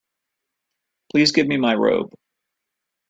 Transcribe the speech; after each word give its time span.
Please 1.11 1.31
give 1.31 1.45
me 1.47 1.57
my 1.57 1.75
robe. 1.75 2.11